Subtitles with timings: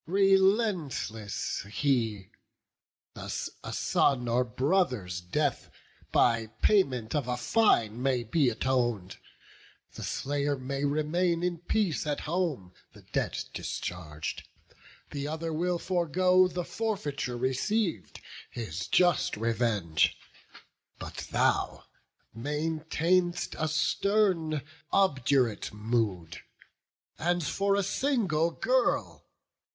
[0.07, 2.31] Relentless he!
[3.15, 3.29] a
[3.71, 5.69] son's or brother's death,
[6.11, 9.17] By payment of a fine, may be aton'd;
[9.93, 14.41] The slayer may remain in peace at home, The debt discharg'd;
[15.11, 20.17] the other will forego, The forfeiture receiv'd, his just revenge;
[20.97, 21.83] But thou
[22.35, 26.39] maintain'st a stern, obdurate mood.
[27.19, 29.27] And for a single girl!